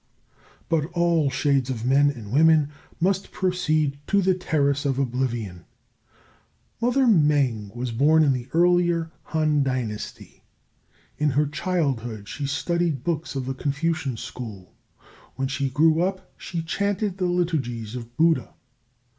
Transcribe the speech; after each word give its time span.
But 0.67 0.85
all 0.93 1.29
shades 1.29 1.69
of 1.69 1.85
men 1.85 2.09
and 2.09 2.31
women 2.31 2.71
must 2.99 3.31
proceed 3.31 3.99
to 4.07 4.19
the 4.23 4.33
Terrace 4.33 4.83
of 4.83 4.97
Oblivion. 4.97 5.63
Mother 6.81 7.05
Mêng 7.05 7.75
was 7.75 7.91
born 7.91 8.23
in 8.23 8.33
the 8.33 8.47
Earlier 8.51 9.11
Han 9.25 9.61
Dynasty. 9.61 10.41
In 11.19 11.29
her 11.29 11.45
childhood 11.45 12.27
she 12.27 12.47
studied 12.47 13.03
books 13.03 13.35
of 13.35 13.45
the 13.45 13.53
Confucian 13.53 14.17
school; 14.17 14.73
when 15.35 15.47
she 15.47 15.69
grew 15.69 16.01
up 16.01 16.33
she 16.35 16.63
chanted 16.63 17.19
the 17.19 17.25
liturgies 17.27 17.93
of 17.95 18.17
Buddha. 18.17 18.55